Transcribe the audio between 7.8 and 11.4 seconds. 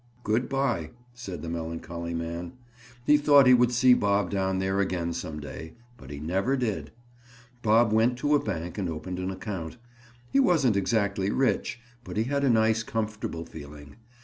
went to a bank and opened an account. He wasn't exactly